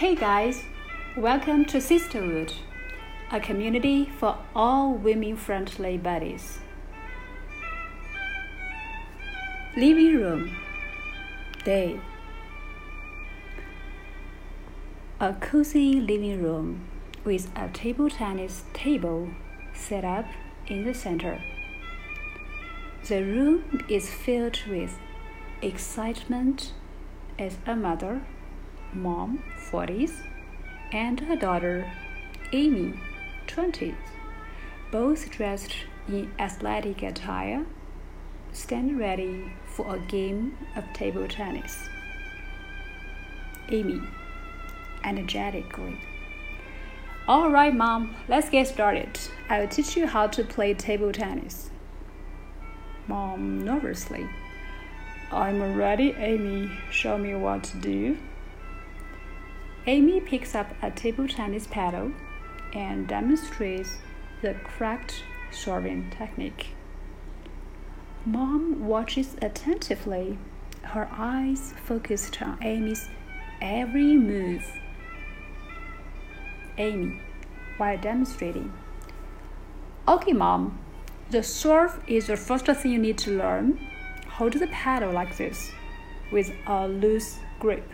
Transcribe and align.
Hey 0.00 0.14
guys, 0.14 0.64
welcome 1.14 1.66
to 1.66 1.76
Sisterwood, 1.76 2.54
a 3.30 3.38
community 3.38 4.06
for 4.06 4.38
all 4.56 4.94
women 4.94 5.36
friendly 5.36 5.98
buddies. 5.98 6.60
Living 9.76 10.16
room, 10.16 10.56
day. 11.64 12.00
A 15.20 15.34
cozy 15.34 16.00
living 16.00 16.42
room 16.42 16.80
with 17.22 17.50
a 17.54 17.68
table 17.68 18.08
tennis 18.08 18.64
table 18.72 19.28
set 19.74 20.02
up 20.02 20.24
in 20.66 20.86
the 20.86 20.94
center. 20.94 21.42
The 23.06 23.22
room 23.22 23.84
is 23.86 24.08
filled 24.08 24.60
with 24.66 24.98
excitement 25.60 26.72
as 27.38 27.58
a 27.66 27.76
mother 27.76 28.22
mom, 28.94 29.42
40s, 29.70 30.12
and 30.92 31.20
her 31.20 31.36
daughter, 31.36 31.90
Amy, 32.52 32.94
20s, 33.46 33.94
both 34.90 35.30
dressed 35.30 35.74
in 36.08 36.32
athletic 36.38 37.02
attire, 37.02 37.64
stand 38.52 38.98
ready 38.98 39.52
for 39.64 39.94
a 39.94 39.98
game 39.98 40.56
of 40.76 40.84
table 40.92 41.28
tennis. 41.28 41.88
Amy, 43.68 44.00
energetically. 45.04 45.96
All 47.28 47.50
right, 47.50 47.74
mom, 47.74 48.16
let's 48.28 48.48
get 48.50 48.66
started. 48.66 49.18
I'll 49.48 49.68
teach 49.68 49.96
you 49.96 50.06
how 50.06 50.26
to 50.28 50.42
play 50.42 50.74
table 50.74 51.12
tennis. 51.12 51.70
Mom, 53.06 53.64
nervously. 53.64 54.28
I'm 55.30 55.76
ready, 55.76 56.12
Amy. 56.18 56.70
Show 56.90 57.16
me 57.18 57.36
what 57.36 57.62
to 57.64 57.76
do. 57.76 58.18
Amy 59.86 60.20
picks 60.20 60.54
up 60.54 60.74
a 60.82 60.90
table 60.90 61.26
tennis 61.26 61.66
paddle 61.66 62.12
and 62.74 63.08
demonstrates 63.08 63.96
the 64.42 64.54
correct 64.64 65.24
serving 65.50 66.10
technique. 66.10 66.68
Mom 68.26 68.86
watches 68.86 69.36
attentively, 69.40 70.36
her 70.82 71.08
eyes 71.12 71.72
focused 71.84 72.42
on 72.42 72.58
Amy's 72.62 73.08
every 73.62 74.16
move. 74.16 74.64
Amy, 76.76 77.18
while 77.78 77.96
demonstrating. 77.96 78.72
Okay, 80.06 80.34
Mom, 80.34 80.78
the 81.30 81.42
serve 81.42 82.02
is 82.06 82.26
the 82.26 82.36
first 82.36 82.66
thing 82.66 82.92
you 82.92 82.98
need 82.98 83.16
to 83.18 83.30
learn. 83.30 83.78
Hold 84.28 84.52
the 84.52 84.66
paddle 84.66 85.12
like 85.12 85.36
this 85.38 85.70
with 86.30 86.52
a 86.66 86.86
loose 86.86 87.38
grip. 87.58 87.88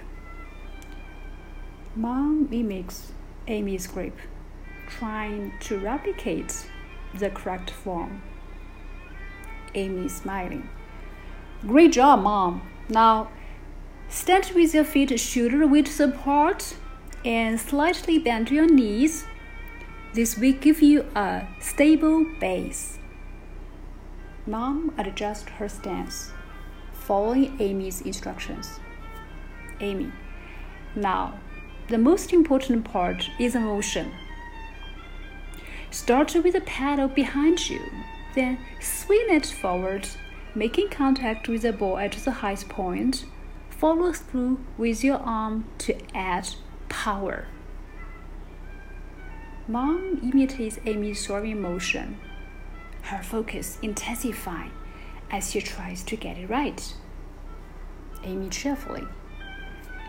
Mom 1.97 2.47
mimics 2.51 3.13
Amy's 3.49 3.87
grip, 3.87 4.19
trying 4.87 5.51
to 5.61 5.79
replicate 5.79 6.67
the 7.15 7.31
correct 7.31 7.71
form. 7.71 8.21
Amy 9.75 10.07
smiling. 10.11 10.69
Great 11.63 11.93
job, 11.93 12.21
Mom. 12.21 12.61
Now, 12.91 13.31
stand 14.11 14.53
with 14.55 14.75
your 14.75 14.85
feet 14.85 15.19
shoulder 15.19 15.67
width 15.67 15.99
apart 15.99 16.77
and 17.25 17.59
slightly 17.59 18.19
bend 18.19 18.51
your 18.51 18.67
knees. 18.67 19.25
This 20.13 20.37
will 20.37 20.53
give 20.53 20.83
you 20.83 21.07
a 21.15 21.49
stable 21.61 22.27
base. 22.39 22.99
Mom 24.47 24.93
adjusts 24.99 25.49
her 25.49 25.69
stance, 25.71 26.31
following 26.93 27.57
Amy's 27.59 28.03
instructions. 28.03 28.81
Amy, 29.81 30.13
now 30.95 31.41
the 31.89 31.99
most 31.99 32.33
important 32.33 32.85
part 32.85 33.31
is 33.39 33.55
motion. 33.55 34.13
Start 35.91 36.35
with 36.35 36.53
the 36.53 36.61
paddle 36.61 37.09
behind 37.09 37.71
you, 37.71 37.81
then 38.35 38.59
swing 38.81 39.27
it 39.29 39.47
forward, 39.47 40.09
making 40.55 40.89
contact 40.91 41.49
with 41.49 41.63
the 41.63 41.73
ball 41.73 41.99
at 41.99 42.13
the 42.13 42.31
highest 42.31 42.69
point. 42.69 43.25
Follow 43.71 44.13
through 44.13 44.59
with 44.77 45.05
your 45.05 45.19
arm 45.19 45.67
to 45.79 45.97
add 46.15 46.49
power. 46.89 47.47
Mom 49.69 50.21
imitates 50.23 50.79
Amy's 50.87 51.25
serving 51.25 51.61
motion, 51.61 52.19
her 53.03 53.23
focus 53.23 53.79
intensifying 53.83 54.73
as 55.31 55.51
she 55.51 55.61
tries 55.61 56.03
to 56.05 56.17
get 56.17 56.39
it 56.39 56.49
right. 56.49 56.95
Amy 58.25 58.49
cheerfully. 58.49 59.07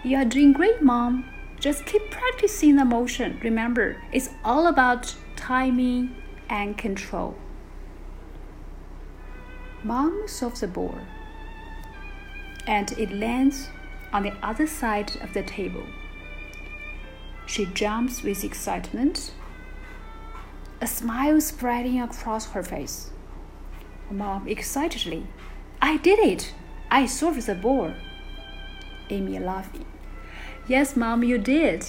You 0.04 0.18
are 0.18 0.26
doing 0.26 0.54
great, 0.54 0.82
Mom. 0.82 1.26
Just 1.60 1.86
keep 1.86 2.12
practicing 2.12 2.76
the 2.76 2.86
motion. 2.86 3.40
Remember, 3.44 3.98
it's 4.12 4.30
all 4.44 4.68
about 4.68 5.16
timing 5.36 6.16
and 6.50 6.78
control. 6.78 7.36
Mom 9.84 10.24
solves 10.28 10.62
the 10.62 10.68
ball, 10.68 11.00
and 12.68 12.92
it 12.94 13.12
lands 13.12 13.70
on 14.14 14.24
the 14.24 14.34
other 14.44 14.68
side 14.68 15.16
of 15.22 15.34
the 15.34 15.44
table. 15.44 15.86
She 17.46 17.66
jumps 17.66 18.24
with 18.24 18.44
excitement, 18.44 19.32
a 20.82 20.88
smile 20.88 21.42
spreading 21.42 22.02
across 22.02 22.52
her 22.52 22.64
face. 22.64 23.12
Mom 24.12 24.48
excitedly, 24.48 25.28
I 25.82 25.98
did 25.98 26.20
it! 26.20 26.54
I 26.90 27.06
solved 27.06 27.46
the 27.46 27.56
ball. 27.56 27.94
Amy 29.10 29.40
laughing. 29.40 29.86
Yes, 30.68 30.98
Mom, 30.98 31.24
you 31.24 31.38
did. 31.38 31.86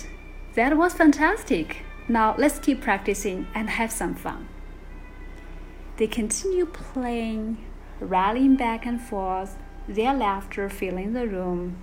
That 0.55 0.77
was 0.77 0.95
fantastic. 0.95 1.79
Now 2.07 2.37
let's 2.39 2.61
keep 2.61 2.81
practicing 2.81 3.49
and 3.53 3.69
have 3.71 3.91
some 3.91 4.15
fun. 4.15 4.49
They 5.97 6.07
continue 6.07 6.65
playing, 6.65 7.59
rallying 7.99 8.55
back 8.55 8.87
and 8.87 9.01
forth, 9.01 9.57
their 9.89 10.15
laughter 10.15 10.69
filling 10.71 11.13
the 11.13 11.27
room. 11.27 11.79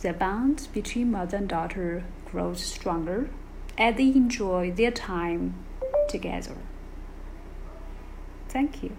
The 0.00 0.12
bond 0.12 0.68
between 0.72 1.10
mother 1.10 1.38
and 1.38 1.48
daughter 1.48 2.04
grows 2.26 2.62
stronger 2.62 3.28
as 3.76 3.96
they 3.96 4.08
enjoy 4.08 4.70
their 4.70 4.92
time 4.92 5.54
together. 6.08 6.54
Thank 8.48 8.84
you. 8.84 8.96